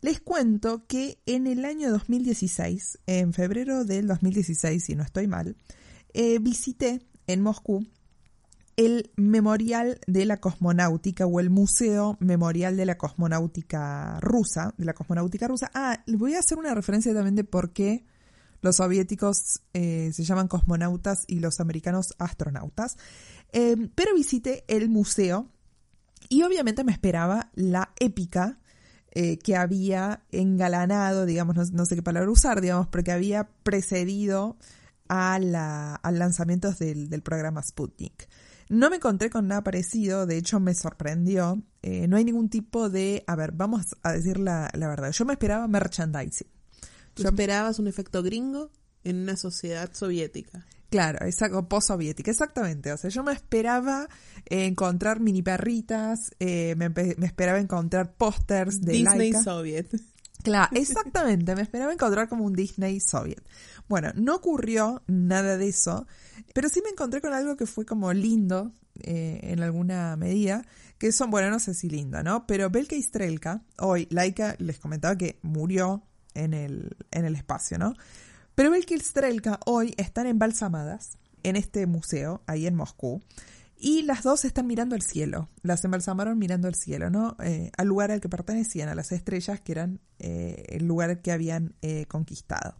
les 0.00 0.20
cuento 0.20 0.86
que 0.86 1.18
en 1.26 1.46
el 1.46 1.64
año 1.64 1.90
2016, 1.90 3.00
en 3.06 3.32
febrero 3.32 3.84
del 3.84 4.06
2016, 4.06 4.84
si 4.84 4.94
no 4.94 5.02
estoy 5.02 5.26
mal, 5.26 5.56
eh, 6.14 6.38
visité 6.38 7.00
en 7.26 7.42
Moscú 7.42 7.86
el 8.76 9.10
Memorial 9.16 10.00
de 10.06 10.26
la 10.26 10.38
Cosmonáutica 10.38 11.26
o 11.26 11.40
el 11.40 11.50
Museo 11.50 12.16
Memorial 12.20 12.76
de 12.76 12.86
la 12.86 12.98
Cosmonáutica 12.98 14.18
Rusa, 14.20 14.74
de 14.76 14.84
la 14.84 14.92
Cosmonáutica 14.92 15.48
Rusa. 15.48 15.70
Ah, 15.74 16.02
voy 16.06 16.34
a 16.34 16.40
hacer 16.40 16.58
una 16.58 16.74
referencia 16.74 17.14
también 17.14 17.36
de 17.36 17.44
por 17.44 17.72
qué 17.72 18.04
los 18.60 18.76
soviéticos 18.76 19.62
eh, 19.72 20.10
se 20.12 20.24
llaman 20.24 20.48
cosmonautas 20.48 21.24
y 21.26 21.40
los 21.40 21.60
americanos 21.60 22.14
astronautas. 22.18 22.96
Eh, 23.52 23.76
pero 23.94 24.14
visité 24.14 24.64
el 24.68 24.88
museo 24.88 25.48
y 26.28 26.42
obviamente 26.42 26.84
me 26.84 26.92
esperaba 26.92 27.50
la 27.54 27.92
épica 27.98 28.58
eh, 29.12 29.38
que 29.38 29.56
había 29.56 30.24
engalanado, 30.30 31.24
digamos, 31.24 31.56
no, 31.56 31.64
no, 31.72 31.86
sé 31.86 31.94
qué 31.94 32.02
palabra 32.02 32.30
usar, 32.30 32.60
digamos, 32.60 32.88
porque 32.88 33.12
había 33.12 33.48
precedido 33.62 34.58
a 35.08 35.38
la, 35.38 35.94
al 35.94 36.18
lanzamiento 36.18 36.72
del, 36.72 37.08
del 37.08 37.22
programa 37.22 37.62
Sputnik. 37.62 38.28
No 38.68 38.90
me 38.90 38.96
encontré 38.96 39.30
con 39.30 39.46
nada 39.46 39.62
parecido, 39.62 40.26
de 40.26 40.38
hecho 40.38 40.58
me 40.60 40.74
sorprendió. 40.74 41.62
Eh, 41.82 42.08
no 42.08 42.16
hay 42.16 42.24
ningún 42.24 42.48
tipo 42.48 42.90
de... 42.90 43.22
A 43.26 43.36
ver, 43.36 43.52
vamos 43.52 43.94
a 44.02 44.12
decir 44.12 44.38
la, 44.38 44.70
la 44.74 44.88
verdad. 44.88 45.12
Yo 45.12 45.24
me 45.24 45.34
esperaba 45.34 45.68
merchandising. 45.68 46.48
¿Tú 47.14 47.22
Yo 47.22 47.28
esperabas 47.28 47.78
un 47.78 47.86
efecto 47.86 48.22
gringo 48.22 48.70
en 49.04 49.16
una 49.22 49.36
sociedad 49.36 49.90
soviética. 49.92 50.66
Claro, 50.90 51.26
exacto, 51.26 51.68
post-soviética, 51.68 52.30
exactamente. 52.30 52.92
O 52.92 52.96
sea, 52.96 53.10
yo 53.10 53.22
me 53.24 53.32
esperaba 53.32 54.08
eh, 54.46 54.66
encontrar 54.66 55.20
mini 55.20 55.42
perritas, 55.42 56.34
eh, 56.38 56.74
me, 56.76 56.88
me, 56.90 57.26
esperaba 57.26 57.58
encontrar 57.58 58.14
pósters 58.14 58.80
de 58.80 58.92
Disney 58.92 59.32
Laika. 59.32 59.42
Soviet. 59.42 59.88
Claro, 60.46 60.68
exactamente, 60.76 61.56
me 61.56 61.62
esperaba 61.62 61.92
encontrar 61.92 62.28
como 62.28 62.44
un 62.44 62.52
Disney 62.52 63.00
Soviet. 63.00 63.42
Bueno, 63.88 64.12
no 64.14 64.36
ocurrió 64.36 65.02
nada 65.08 65.56
de 65.56 65.66
eso, 65.66 66.06
pero 66.54 66.68
sí 66.68 66.80
me 66.84 66.90
encontré 66.90 67.20
con 67.20 67.32
algo 67.32 67.56
que 67.56 67.66
fue 67.66 67.84
como 67.84 68.12
lindo 68.12 68.70
eh, 69.02 69.40
en 69.42 69.60
alguna 69.60 70.14
medida, 70.14 70.64
que 70.98 71.10
son, 71.10 71.32
bueno, 71.32 71.50
no 71.50 71.58
sé 71.58 71.74
si 71.74 71.90
lindo, 71.90 72.22
¿no? 72.22 72.46
Pero 72.46 72.70
Belka 72.70 72.94
y 72.94 73.02
Strelka, 73.02 73.64
hoy, 73.78 74.06
Laika 74.12 74.54
les 74.60 74.78
comentaba 74.78 75.18
que 75.18 75.40
murió 75.42 76.04
en 76.34 76.54
el, 76.54 76.96
en 77.10 77.24
el 77.24 77.34
espacio, 77.34 77.76
¿no? 77.76 77.94
Pero 78.54 78.70
Belka 78.70 78.94
y 78.94 79.00
Strelka 79.00 79.58
hoy 79.66 79.94
están 79.96 80.28
embalsamadas 80.28 81.18
en 81.42 81.56
este 81.56 81.88
museo, 81.88 82.44
ahí 82.46 82.68
en 82.68 82.76
Moscú, 82.76 83.20
y 83.78 84.02
las 84.02 84.22
dos 84.22 84.44
están 84.44 84.66
mirando 84.66 84.94
al 84.94 85.02
cielo, 85.02 85.48
las 85.62 85.84
embalsamaron 85.84 86.38
mirando 86.38 86.68
al 86.68 86.74
cielo, 86.74 87.10
¿no? 87.10 87.36
Eh, 87.42 87.70
al 87.76 87.86
lugar 87.86 88.10
al 88.10 88.20
que 88.20 88.28
pertenecían, 88.28 88.88
a 88.88 88.94
las 88.94 89.12
estrellas, 89.12 89.60
que 89.60 89.72
eran 89.72 90.00
eh, 90.18 90.64
el 90.68 90.86
lugar 90.86 91.20
que 91.20 91.32
habían 91.32 91.74
eh, 91.82 92.06
conquistado. 92.06 92.74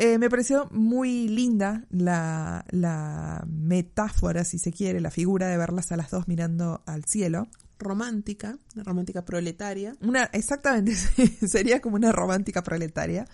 Eh, 0.00 0.16
me 0.16 0.30
pareció 0.30 0.68
muy 0.70 1.26
linda 1.26 1.84
la, 1.90 2.64
la, 2.70 3.44
metáfora, 3.48 4.44
si 4.44 4.60
se 4.60 4.72
quiere, 4.72 5.00
la 5.00 5.10
figura 5.10 5.48
de 5.48 5.56
verlas 5.56 5.90
a 5.90 5.96
las 5.96 6.10
dos 6.10 6.28
mirando 6.28 6.84
al 6.86 7.04
cielo. 7.04 7.48
Romántica, 7.80 8.58
una 8.76 8.84
romántica 8.84 9.24
proletaria. 9.24 9.96
Una, 10.00 10.24
exactamente, 10.32 10.94
sería 11.48 11.80
como 11.80 11.96
una 11.96 12.12
romántica 12.12 12.62
proletaria. 12.62 13.26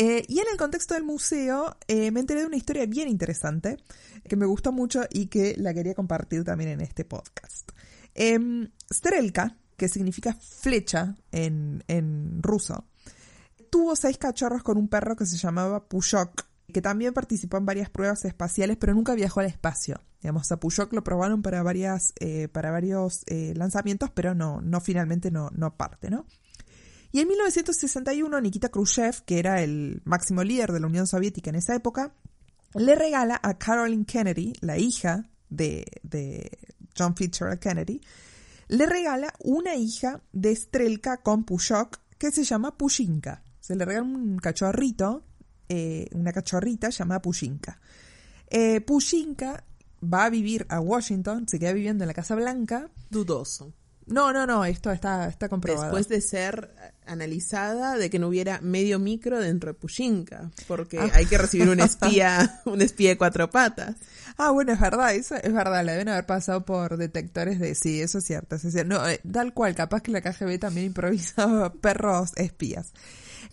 Eh, 0.00 0.24
y 0.28 0.38
en 0.38 0.46
el 0.48 0.56
contexto 0.56 0.94
del 0.94 1.02
museo 1.02 1.76
eh, 1.88 2.12
me 2.12 2.20
enteré 2.20 2.42
de 2.42 2.46
una 2.46 2.56
historia 2.56 2.86
bien 2.86 3.08
interesante 3.08 3.78
que 4.28 4.36
me 4.36 4.46
gustó 4.46 4.70
mucho 4.70 5.02
y 5.10 5.26
que 5.26 5.56
la 5.56 5.74
quería 5.74 5.94
compartir 5.94 6.44
también 6.44 6.70
en 6.70 6.80
este 6.82 7.04
podcast. 7.04 7.72
Eh, 8.14 8.38
Strelka, 8.94 9.56
que 9.76 9.88
significa 9.88 10.34
flecha 10.34 11.16
en, 11.32 11.82
en 11.88 12.40
ruso, 12.44 12.84
tuvo 13.70 13.96
seis 13.96 14.18
cachorros 14.18 14.62
con 14.62 14.78
un 14.78 14.86
perro 14.86 15.16
que 15.16 15.26
se 15.26 15.36
llamaba 15.36 15.88
Pushok, 15.88 16.46
que 16.72 16.80
también 16.80 17.12
participó 17.12 17.56
en 17.56 17.66
varias 17.66 17.90
pruebas 17.90 18.24
espaciales, 18.24 18.76
pero 18.76 18.94
nunca 18.94 19.16
viajó 19.16 19.40
al 19.40 19.46
espacio. 19.46 20.00
Digamos, 20.22 20.52
a 20.52 20.60
Pushok 20.60 20.92
lo 20.92 21.02
probaron 21.02 21.42
para, 21.42 21.64
varias, 21.64 22.12
eh, 22.20 22.46
para 22.46 22.70
varios 22.70 23.24
lanzamientos, 23.26 24.10
pero 24.12 24.32
no, 24.36 24.60
no 24.60 24.80
finalmente 24.80 25.32
no, 25.32 25.50
no 25.50 25.76
parte, 25.76 26.08
¿no? 26.08 26.24
Y 27.10 27.20
en 27.20 27.28
1961, 27.28 28.40
Nikita 28.40 28.68
Khrushchev, 28.68 29.24
que 29.24 29.38
era 29.38 29.62
el 29.62 30.02
máximo 30.04 30.44
líder 30.44 30.72
de 30.72 30.80
la 30.80 30.86
Unión 30.86 31.06
Soviética 31.06 31.50
en 31.50 31.56
esa 31.56 31.74
época, 31.74 32.12
le 32.74 32.94
regala 32.94 33.40
a 33.42 33.56
Caroline 33.56 34.04
Kennedy, 34.04 34.52
la 34.60 34.76
hija 34.76 35.24
de, 35.48 35.86
de 36.02 36.50
John 36.96 37.16
Fitzgerald 37.16 37.60
Kennedy, 37.60 38.00
le 38.68 38.86
regala 38.86 39.32
una 39.40 39.74
hija 39.74 40.20
de 40.32 40.54
Strelka 40.54 41.18
con 41.18 41.44
Pushok 41.44 41.98
que 42.18 42.30
se 42.30 42.44
llama 42.44 42.76
Pushinka. 42.76 43.42
Se 43.60 43.74
le 43.74 43.84
regala 43.84 44.06
un 44.06 44.38
cachorrito, 44.38 45.24
eh, 45.68 46.08
una 46.12 46.32
cachorrita 46.32 46.90
llamada 46.90 47.22
Pushinka. 47.22 47.80
Eh, 48.48 48.80
Pushinka 48.82 49.64
va 50.02 50.26
a 50.26 50.30
vivir 50.30 50.66
a 50.68 50.80
Washington, 50.80 51.48
se 51.48 51.58
queda 51.58 51.72
viviendo 51.72 52.04
en 52.04 52.08
la 52.08 52.14
Casa 52.14 52.34
Blanca. 52.34 52.90
Dudoso. 53.10 53.72
No, 54.06 54.32
no, 54.32 54.46
no, 54.46 54.64
esto 54.64 54.90
está, 54.90 55.28
está 55.28 55.48
comprobado. 55.48 55.84
Después 55.84 56.08
de 56.08 56.20
ser 56.20 56.74
analizada 57.08 57.96
de 57.96 58.10
que 58.10 58.18
no 58.18 58.28
hubiera 58.28 58.60
medio 58.60 58.98
micro 58.98 59.40
dentro 59.40 59.72
de 59.72 59.74
Pushinka, 59.78 60.50
porque 60.66 60.98
Ah. 60.98 61.10
hay 61.14 61.26
que 61.26 61.38
recibir 61.38 61.68
un 61.68 61.80
espía, 61.80 62.60
un 62.64 62.80
espía 62.82 63.10
de 63.10 63.18
cuatro 63.18 63.50
patas. 63.50 63.96
Ah, 64.36 64.50
bueno, 64.50 64.72
es 64.72 64.78
verdad, 64.80 65.14
eso 65.14 65.34
es 65.34 65.52
verdad, 65.52 65.84
la 65.84 65.92
deben 65.92 66.08
haber 66.08 66.26
pasado 66.26 66.64
por 66.64 66.96
detectores 66.96 67.58
de 67.58 67.74
sí, 67.74 68.00
eso 68.00 68.18
es 68.18 68.24
cierto, 68.24 68.54
eso 68.56 68.68
es 68.68 68.74
cierto. 68.74 68.94
No, 68.94 69.08
eh, 69.08 69.20
tal 69.32 69.52
cual, 69.52 69.74
capaz 69.74 70.00
que 70.02 70.12
la 70.12 70.20
KGB 70.20 70.58
también 70.60 70.86
improvisaba 70.86 71.72
perros 71.80 72.30
espías. 72.36 72.92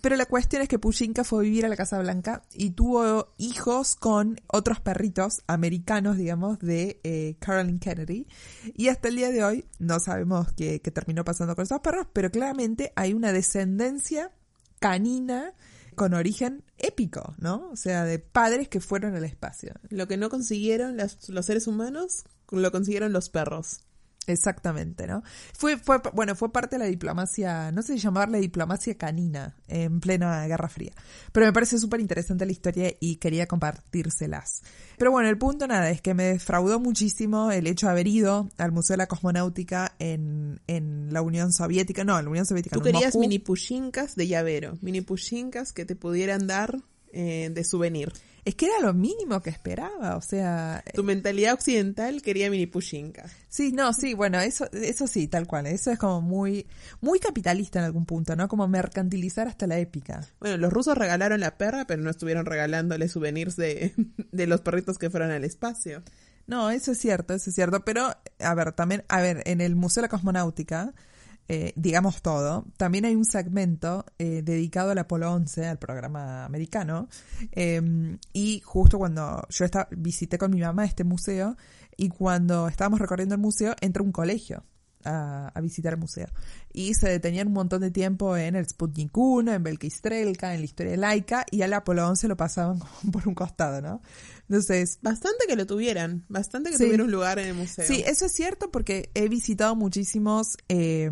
Pero 0.06 0.18
la 0.18 0.28
cuestión 0.28 0.62
es 0.62 0.70
que 0.70 0.78
Pushinka 0.78 1.24
fue 1.24 1.40
a 1.40 1.42
vivir 1.42 1.66
a 1.66 1.68
la 1.68 1.76
Casa 1.76 1.98
Blanca 1.98 2.44
y 2.54 2.70
tuvo 2.70 3.34
hijos 3.40 3.96
con 3.96 4.40
otros 4.46 4.80
perritos 4.80 5.42
americanos, 5.48 6.16
digamos, 6.16 6.60
de 6.60 7.00
eh, 7.04 7.38
Caroline 7.40 7.80
Kennedy. 7.80 8.28
Y 8.76 8.90
hasta 8.90 9.08
el 9.08 9.16
día 9.16 9.32
de 9.32 9.44
hoy 9.44 9.66
no 9.80 10.00
sabemos 10.00 10.52
qué, 10.52 10.80
qué 10.80 10.92
terminó 10.92 11.26
pasando 11.26 11.56
con 11.56 11.64
esos 11.64 11.80
perros, 11.80 12.06
pero 12.14 12.30
claramente 12.30 12.94
hay 12.96 13.16
una 13.16 13.34
descendencia 13.34 14.30
canina 14.78 15.56
con 15.96 16.14
origen 16.14 16.64
épico, 16.78 17.34
¿no? 17.40 17.72
O 17.72 17.76
sea, 17.76 18.04
de 18.04 18.20
padres 18.20 18.70
que 18.70 18.82
fueron 18.82 19.16
al 19.16 19.24
espacio. 19.24 19.74
Lo 19.90 20.08
que 20.08 20.18
no 20.18 20.30
consiguieron 20.30 20.98
los 20.98 21.46
seres 21.48 21.66
humanos, 21.66 22.26
lo 22.52 22.72
consiguieron 22.72 23.12
los 23.12 23.32
perros. 23.32 23.80
Exactamente, 24.28 25.08
¿no? 25.08 25.24
Fue, 25.54 25.78
fue, 25.78 26.02
bueno, 26.14 26.36
fue 26.36 26.52
parte 26.52 26.78
de 26.78 26.84
la 26.84 26.90
diplomacia, 26.90 27.72
no 27.72 27.82
sé 27.82 27.94
si 27.94 28.00
llamarle 28.00 28.40
diplomacia 28.40 28.98
canina 28.98 29.56
en 29.68 30.00
plena 30.00 30.46
Guerra 30.48 30.68
Fría. 30.68 30.94
Pero 31.32 31.46
me 31.46 31.54
parece 31.54 31.78
súper 31.78 32.00
interesante 32.00 32.46
la 32.46 32.52
historia 32.52 32.92
y 33.00 33.18
quería 33.18 33.48
compartírselas. 33.48 34.64
Pero 34.98 35.12
bueno, 35.12 35.30
el 35.30 35.38
punto 35.38 35.68
nada, 35.68 35.90
es 35.90 36.02
que 36.02 36.14
me 36.14 36.24
defraudó 36.24 36.80
muchísimo 36.80 37.52
el 37.52 37.68
hecho 37.68 37.86
de 37.88 37.92
haber 37.92 38.08
ido 38.08 38.50
al 38.58 38.72
Museo 38.72 38.96
de 38.96 39.00
la 39.00 39.08
Cosmonáutica 39.08 39.96
en, 40.00 40.60
en 40.68 41.14
la 41.14 41.22
Unión 41.22 41.54
Soviética, 41.54 42.04
no, 42.04 42.18
en 42.18 42.26
la 42.26 42.32
Unión 42.32 42.46
Soviética. 42.46 42.74
Tú 42.74 42.80
no, 42.80 42.86
querías 42.86 43.16
Moscú. 43.16 43.20
mini 43.20 43.40
pushinkas 43.40 44.16
de 44.16 44.28
llavero, 44.28 44.78
mini 44.82 45.02
pushinkas 45.02 45.74
que 45.74 45.86
te 45.86 45.96
pudieran 45.96 46.48
dar 46.48 46.80
eh, 47.16 47.50
de 47.50 47.64
souvenir. 47.64 48.12
Es 48.44 48.56
que 48.56 48.66
era 48.66 48.80
lo 48.80 48.94
mínimo 48.94 49.42
que 49.42 49.50
esperaba, 49.50 50.18
o 50.18 50.22
sea, 50.22 50.84
Tu 50.94 51.04
mentalidad 51.04 51.54
occidental 51.54 52.22
quería 52.22 52.52
mini 52.52 52.68
pushinkas. 52.68 53.32
Sí, 53.48 53.72
no, 53.72 53.92
sí, 53.94 54.14
bueno, 54.14 54.40
eso, 54.40 54.70
eso 54.72 55.08
sí, 55.08 55.28
tal 55.28 55.48
cual. 55.48 55.66
Eso 55.66 55.92
es 55.92 55.98
como 55.98 56.22
muy, 56.22 56.68
muy 57.02 57.20
capitalista 57.20 57.80
en 57.80 57.86
algún 57.86 58.06
punto, 58.06 58.36
¿no? 58.36 58.48
Como 58.48 58.68
mercantilizar 58.68 59.48
hasta 59.48 59.66
la 59.66 59.80
épica. 59.80 60.28
Bueno, 60.40 60.58
los 60.58 60.72
rusos 60.72 60.96
regalaron 60.96 61.40
la 61.40 61.58
perra, 61.58 61.86
pero 61.88 62.04
no 62.04 62.12
estuvieron 62.12 62.46
regalándole 62.46 63.08
souvenirs 63.08 63.56
de, 63.56 63.94
de 64.32 64.46
los 64.46 64.62
perritos 64.62 65.00
que 65.00 65.10
fueron 65.10 65.32
al 65.32 65.44
espacio. 65.46 66.04
No, 66.46 66.70
eso 66.70 66.92
es 66.92 67.00
cierto, 67.00 67.34
eso 67.34 67.50
es 67.50 67.56
cierto. 67.56 67.84
Pero, 67.86 68.14
a 68.40 68.54
ver, 68.54 68.74
también, 68.74 69.06
a 69.08 69.22
ver, 69.22 69.42
en 69.46 69.62
el 69.62 69.76
Museo 69.76 70.02
de 70.02 70.06
la 70.06 70.10
Cosmonáutica, 70.10 70.94
eh, 71.48 71.74
digamos 71.76 72.22
todo, 72.22 72.66
también 72.78 73.06
hay 73.06 73.16
un 73.16 73.26
segmento 73.26 74.06
eh, 74.18 74.42
dedicado 74.44 74.92
al 74.92 74.98
Apolo 74.98 75.32
11, 75.32 75.68
al 75.68 75.78
programa 75.78 76.46
americano. 76.46 77.08
eh, 77.52 78.18
y 78.34 78.62
justo 78.62 78.98
cuando 78.98 79.46
yo 79.50 79.66
estaba, 79.66 79.88
visité 79.92 80.38
con 80.38 80.52
mi 80.52 80.62
mamá 80.62 80.86
este 80.86 81.04
museo, 81.04 81.56
y 81.98 82.10
cuando 82.10 82.68
estábamos 82.68 83.00
recorriendo 83.00 83.36
el 83.36 83.42
museo, 83.42 83.76
entra 83.82 84.04
un 84.04 84.12
colegio. 84.12 84.64
A, 85.06 85.50
a 85.50 85.62
visitar 85.62 85.94
el 85.94 86.00
museo. 86.00 86.28
Y 86.74 86.94
se 86.96 87.08
detenían 87.10 87.48
un 87.48 87.54
montón 87.54 87.82
de 87.82 87.92
tiempo 87.92 88.36
en 88.36 88.56
el 88.56 88.68
Sputnik 88.68 89.16
1, 89.18 89.54
en 89.54 89.64
Belka 89.64 89.88
y 89.88 89.90
Strelka, 89.92 90.54
en 90.54 90.60
la 90.62 90.66
historia 90.66 90.92
de 90.92 90.98
Laika, 90.98 91.46
y 91.52 91.62
al 91.62 91.74
Apolo 91.74 92.08
11 92.08 92.28
lo 92.28 92.36
pasaban 92.36 92.80
por 93.12 93.28
un 93.28 93.36
costado, 93.36 93.82
¿no? 93.82 94.02
Entonces, 94.50 95.00
Bastante 95.02 95.46
que 95.48 95.56
lo 95.56 95.66
tuvieran, 95.66 96.24
bastante 96.30 96.70
que 96.70 96.78
Sí. 96.78 96.84
tuviera 96.86 97.04
un 97.04 97.12
lugar 97.12 97.40
en 97.40 97.48
el 97.48 97.54
museo. 97.56 97.86
Sí, 97.88 98.04
eso 98.06 98.26
es 98.26 98.32
cierto 98.34 98.70
porque 98.72 99.10
he 99.16 99.28
visitado 99.30 99.76
muchísimos, 99.76 100.58
eh, 100.70 101.10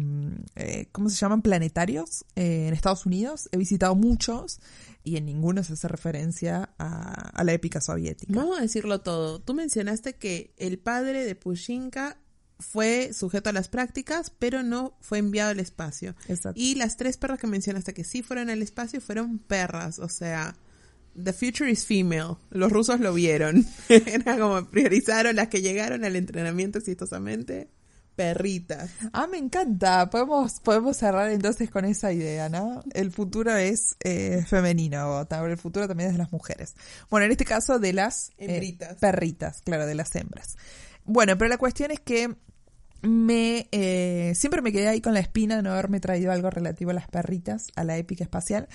eh, 0.56 0.88
¿cómo 0.92 1.10
se 1.10 1.16
llaman? 1.18 1.42
Planetarios 1.42 2.26
eh, 2.36 2.68
en 2.68 2.74
Estados 2.74 3.06
Unidos. 3.06 3.50
He 3.52 3.58
visitado 3.58 3.96
muchos 3.96 4.60
y 5.04 5.18
en 5.18 5.26
ninguno 5.26 5.64
se 5.64 5.74
hace 5.74 5.88
referencia 5.88 6.70
a, 6.78 7.30
a 7.30 7.44
la 7.44 7.54
épica 7.54 7.82
soviética. 7.82 8.34
Vamos 8.36 8.60
a 8.60 8.62
decirlo 8.62 9.02
todo. 9.02 9.40
Tú 9.40 9.54
mencionaste 9.54 10.14
que 10.14 10.54
el 10.58 10.78
padre 10.80 11.26
de 11.26 11.36
Pushinka 11.36 12.18
fue 12.64 13.12
sujeto 13.14 13.50
a 13.50 13.54
las 13.54 13.68
prácticas, 13.68 14.32
pero 14.40 14.64
no 14.64 14.98
fue 15.02 15.20
enviado 15.20 15.52
al 15.52 15.60
espacio. 15.60 16.16
Exacto. 16.28 16.60
Y 16.60 16.76
las 16.76 16.98
tres 16.98 17.18
perras 17.18 17.40
que 17.40 17.48
mencionaste 17.48 17.94
que 17.94 18.04
sí 18.04 18.24
fueron 18.24 18.50
al 18.50 18.62
espacio 18.62 19.02
fueron 19.02 19.38
perras, 19.40 20.00
o 20.00 20.10
sea, 20.10 20.56
the 21.22 21.34
future 21.34 21.70
is 21.70 21.86
female. 21.86 22.38
Los 22.50 22.72
rusos 22.72 23.00
lo 23.00 23.14
vieron. 23.14 23.66
Era 23.90 24.38
como 24.38 24.66
priorizaron 24.70 25.36
las 25.36 25.50
que 25.50 25.62
llegaron 25.62 26.04
al 26.04 26.16
entrenamiento 26.16 26.80
exitosamente, 26.80 27.70
perritas. 28.16 28.92
Ah, 29.12 29.28
me 29.28 29.38
encanta. 29.38 30.10
Podemos, 30.10 30.60
podemos 30.62 30.98
cerrar 30.98 31.30
entonces 31.32 31.70
con 31.70 31.86
esa 31.86 32.12
idea, 32.14 32.50
¿no? 32.50 32.84
El 32.94 33.12
futuro 33.12 33.56
es 33.56 33.96
eh, 34.04 34.44
femenino, 34.48 35.28
el 35.30 35.58
futuro 35.58 35.88
también 35.88 36.10
es 36.10 36.16
de 36.16 36.20
las 36.20 36.32
mujeres. 36.32 36.76
Bueno, 37.10 37.26
en 37.26 37.32
este 37.32 37.46
caso 37.46 37.80
de 37.80 37.94
las 37.94 38.32
eh, 38.38 38.78
perritas, 39.00 39.62
claro, 39.62 39.86
de 39.86 39.96
las 39.96 40.16
hembras. 40.16 40.58
Bueno, 41.06 41.38
pero 41.38 41.50
la 41.50 41.58
cuestión 41.58 41.92
es 41.92 42.00
que 42.00 42.36
me 43.04 43.68
eh, 43.72 44.32
siempre 44.34 44.62
me 44.62 44.72
quedé 44.72 44.88
ahí 44.88 45.02
con 45.02 45.14
la 45.14 45.20
espina 45.20 45.58
de 45.58 45.62
no 45.62 45.72
haberme 45.72 46.00
traído 46.00 46.32
algo 46.32 46.50
relativo 46.50 46.92
a 46.92 46.94
las 46.94 47.08
perritas, 47.10 47.68
a 47.76 47.84
la 47.84 47.98
épica 47.98 48.24
espacial. 48.24 48.68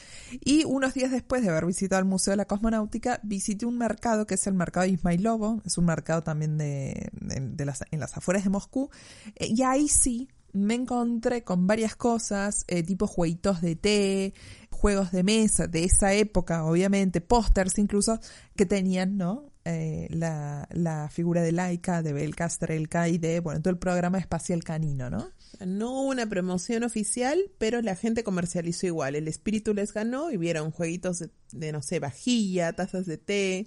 Y 0.45 0.65
unos 0.65 0.95
días 0.95 1.11
después 1.11 1.43
de 1.43 1.49
haber 1.49 1.65
visitado 1.67 1.99
el 2.01 2.05
Museo 2.05 2.33
de 2.33 2.37
la 2.37 2.45
Cosmonáutica, 2.45 3.21
visité 3.23 3.65
un 3.67 3.79
mercado 3.79 4.27
que 4.27 4.35
es 4.35 4.47
el 4.47 4.55
mercado 4.55 4.85
de 4.87 4.93
Ismailovo, 4.93 5.63
es 5.65 5.79
un 5.79 5.87
mercado 5.87 6.23
también 6.23 6.59
de, 6.59 7.09
de- 7.13 7.65
las, 7.65 7.83
en 7.91 8.01
las 8.01 8.17
afueras 8.17 8.45
de 8.45 8.51
Moscú. 8.51 8.91
Eh, 9.37 9.49
y 9.49 9.63
ahí 9.63 9.89
sí 9.89 10.29
me 10.53 10.75
encontré 10.75 11.43
con 11.45 11.67
varias 11.67 11.97
cosas, 11.97 12.65
eh, 12.69 12.83
tipo 12.83 13.07
jueguitos 13.07 13.61
de 13.61 13.77
té, 13.77 14.35
juegos 14.71 15.11
de 15.11 15.23
mesa 15.23 15.67
de 15.67 15.85
esa 15.85 16.13
época, 16.13 16.65
obviamente, 16.65 17.21
pósters 17.21 17.79
incluso, 17.79 18.19
que 18.57 18.67
tenían, 18.67 19.17
¿no? 19.17 19.53
Eh, 19.71 20.07
la, 20.09 20.67
la 20.73 21.11
figura 21.11 21.43
de 21.43 21.53
Laika, 21.53 22.03
de 22.03 22.15
Belka, 22.15 22.49
Strelka 22.49 23.07
y 23.07 23.19
de, 23.19 23.41
bueno, 23.41 23.61
todo 23.61 23.71
el 23.71 23.79
programa 23.79 24.17
espacial 24.17 24.65
canino, 24.65 25.11
¿no? 25.11 25.31
No 25.61 25.91
hubo 25.91 26.09
una 26.09 26.27
promoción 26.27 26.85
oficial, 26.85 27.39
pero 27.59 27.83
la 27.83 27.95
gente 27.95 28.25
comercializó 28.25 28.87
igual. 28.87 29.15
El 29.15 29.29
espíritu 29.29 29.75
les 29.75 29.93
ganó 29.93 30.31
y 30.31 30.39
vieron 30.39 30.71
jueguitos 30.71 31.19
de, 31.19 31.29
de, 31.53 31.73
no 31.73 31.83
sé, 31.83 31.99
vajilla, 31.99 32.73
tazas 32.73 33.05
de 33.05 33.19
té. 33.19 33.67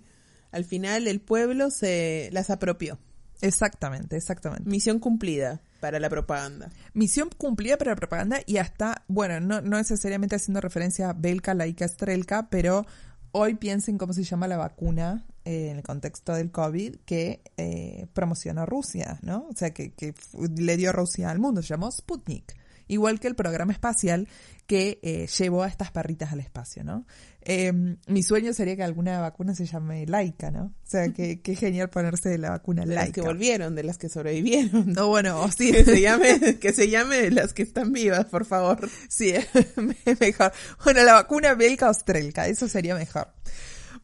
Al 0.51 0.65
final 0.65 1.07
el 1.07 1.21
pueblo 1.21 1.69
se 1.69 2.29
las 2.31 2.49
apropió. 2.49 2.97
Exactamente, 3.41 4.17
exactamente. 4.17 4.67
Misión 4.67 4.97
cumplida 4.97 5.61
para 5.81 5.99
la 5.99 6.09
propaganda. 6.09 6.71
Misión 6.95 7.29
cumplida 7.37 7.77
para 7.77 7.91
la 7.91 7.97
propaganda 7.97 8.39
y 8.47 8.57
hasta, 8.57 9.03
bueno, 9.07 9.39
no, 9.39 9.61
no 9.61 9.77
necesariamente 9.77 10.35
haciendo 10.35 10.61
referencia 10.61 11.11
a 11.11 11.13
Belka, 11.13 11.53
Laika, 11.53 11.87
Strelka, 11.87 12.49
pero 12.49 12.87
hoy 13.33 13.53
piensen 13.53 13.99
cómo 13.99 14.13
se 14.13 14.23
llama 14.23 14.47
la 14.47 14.57
vacuna 14.57 15.27
eh, 15.45 15.69
en 15.69 15.77
el 15.77 15.83
contexto 15.83 16.33
del 16.33 16.51
COVID 16.51 16.97
que 17.05 17.41
eh, 17.57 18.07
promocionó 18.13 18.65
Rusia, 18.65 19.19
¿no? 19.21 19.47
O 19.49 19.55
sea, 19.55 19.71
que, 19.71 19.93
que 19.93 20.13
le 20.57 20.77
dio 20.77 20.91
Rusia 20.91 21.29
al 21.29 21.39
mundo, 21.39 21.61
se 21.61 21.69
llamó 21.69 21.91
Sputnik. 21.91 22.55
Igual 22.87 23.19
que 23.21 23.27
el 23.29 23.35
programa 23.35 23.71
espacial 23.71 24.27
que 24.67 24.99
eh, 25.01 25.27
llevó 25.27 25.63
a 25.63 25.67
estas 25.67 25.91
perritas 25.91 26.31
al 26.31 26.39
espacio, 26.39 26.83
¿no? 26.83 27.05
Eh, 27.41 27.73
mi 28.07 28.23
sueño 28.23 28.53
sería 28.53 28.75
que 28.75 28.83
alguna 28.83 29.19
vacuna 29.19 29.55
se 29.55 29.65
llame 29.65 30.05
Laika, 30.05 30.51
¿no? 30.51 30.65
O 30.65 30.89
sea, 30.89 31.09
que, 31.11 31.39
qué 31.43 31.55
genial 31.55 31.89
ponerse 31.89 32.37
la 32.37 32.51
vacuna 32.51 32.85
De 32.85 32.93
las 32.95 33.11
que 33.11 33.21
volvieron, 33.21 33.75
de 33.75 33.83
las 33.83 33.97
que 33.97 34.09
sobrevivieron. 34.09 34.93
No, 34.93 35.07
bueno, 35.07 35.49
sí, 35.57 35.71
Que 35.71 35.83
se 35.83 36.01
llame, 36.01 36.59
que 36.59 36.73
se 36.73 36.89
llame 36.89 37.17
de 37.17 37.31
las 37.31 37.53
que 37.53 37.63
están 37.63 37.91
vivas, 37.91 38.25
por 38.25 38.45
favor. 38.45 38.89
Sí, 39.09 39.33
mejor. 40.19 40.51
Bueno, 40.83 41.03
la 41.03 41.13
vacuna 41.13 41.53
Belka 41.53 41.89
o 41.89 41.93
Strelka, 41.93 42.47
eso 42.47 42.67
sería 42.67 42.95
mejor. 42.95 43.27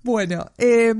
Bueno, 0.07 0.45
eh, 0.57 0.93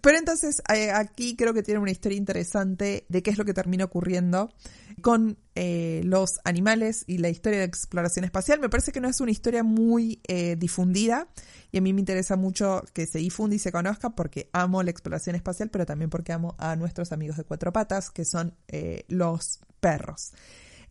pero 0.00 0.16
entonces 0.16 0.62
eh, 0.74 0.90
aquí 0.90 1.36
creo 1.36 1.52
que 1.52 1.62
tiene 1.62 1.80
una 1.80 1.90
historia 1.90 2.16
interesante 2.16 3.04
de 3.10 3.22
qué 3.22 3.28
es 3.28 3.36
lo 3.36 3.44
que 3.44 3.52
termina 3.52 3.84
ocurriendo 3.84 4.54
con 5.02 5.36
eh, 5.54 6.00
los 6.02 6.40
animales 6.44 7.04
y 7.06 7.18
la 7.18 7.28
historia 7.28 7.58
de 7.58 7.66
exploración 7.66 8.24
espacial. 8.24 8.60
Me 8.60 8.70
parece 8.70 8.90
que 8.90 9.02
no 9.02 9.08
es 9.10 9.20
una 9.20 9.32
historia 9.32 9.62
muy 9.62 10.22
eh, 10.26 10.56
difundida 10.56 11.28
y 11.72 11.76
a 11.76 11.82
mí 11.82 11.92
me 11.92 12.00
interesa 12.00 12.36
mucho 12.36 12.82
que 12.94 13.06
se 13.06 13.18
difunda 13.18 13.54
y 13.54 13.58
se 13.58 13.70
conozca 13.70 14.08
porque 14.16 14.48
amo 14.54 14.82
la 14.82 14.90
exploración 14.90 15.36
espacial, 15.36 15.68
pero 15.68 15.84
también 15.84 16.08
porque 16.08 16.32
amo 16.32 16.54
a 16.56 16.74
nuestros 16.74 17.12
amigos 17.12 17.36
de 17.36 17.44
cuatro 17.44 17.70
patas, 17.70 18.08
que 18.08 18.24
son 18.24 18.54
eh, 18.68 19.04
los 19.08 19.60
perros. 19.78 20.32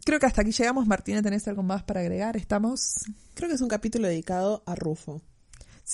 Creo 0.06 0.20
que 0.20 0.28
hasta 0.28 0.44
aquí 0.44 0.52
llegamos. 0.52 0.86
Martina, 0.86 1.24
¿tenés 1.24 1.48
algo 1.48 1.64
más 1.64 1.82
para 1.82 2.02
agregar? 2.02 2.38
¿Estamos? 2.38 2.98
Creo 3.34 3.50
que 3.50 3.56
es 3.56 3.62
un 3.62 3.70
capítulo 3.70 4.08
dedicado 4.08 4.62
a 4.68 4.76
Rufo. 4.76 5.24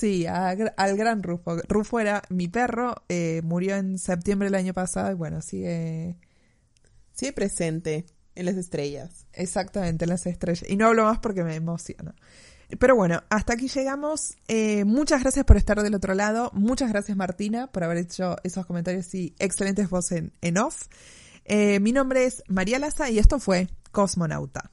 Sí, 0.00 0.24
al 0.26 0.96
gran 0.96 1.22
Rufo. 1.22 1.58
Rufo 1.68 2.00
era 2.00 2.22
mi 2.30 2.48
perro, 2.48 2.94
eh, 3.10 3.42
murió 3.44 3.76
en 3.76 3.98
septiembre 3.98 4.46
del 4.46 4.54
año 4.54 4.72
pasado 4.72 5.10
y 5.10 5.14
bueno, 5.14 5.42
sigue 5.42 6.16
Sigue 7.12 7.34
presente 7.34 8.06
en 8.34 8.46
las 8.46 8.56
estrellas. 8.56 9.26
exactamente 9.34 10.06
en 10.06 10.08
las 10.08 10.24
estrellas. 10.24 10.64
Y 10.66 10.78
no 10.78 10.86
hablo 10.86 11.04
más 11.04 11.18
porque 11.18 11.44
me 11.44 11.54
emociona. 11.54 12.14
Pero 12.78 12.96
bueno, 12.96 13.22
hasta 13.28 13.52
aquí 13.52 13.68
llegamos. 13.68 14.38
Eh, 14.48 14.86
muchas 14.86 15.20
gracias 15.20 15.44
por 15.44 15.58
estar 15.58 15.82
del 15.82 15.94
otro 15.94 16.14
lado. 16.14 16.50
Muchas 16.54 16.88
gracias 16.88 17.18
Martina 17.18 17.66
por 17.66 17.84
haber 17.84 17.98
hecho 17.98 18.36
esos 18.42 18.64
comentarios 18.64 19.14
y 19.14 19.34
excelentes 19.38 19.90
voces 19.90 20.18
en, 20.18 20.32
en 20.40 20.56
off. 20.56 20.86
Eh, 21.44 21.78
mi 21.80 21.92
nombre 21.92 22.24
es 22.24 22.42
María 22.48 22.78
Laza 22.78 23.10
y 23.10 23.18
esto 23.18 23.38
fue 23.38 23.68
Cosmonauta. 23.92 24.70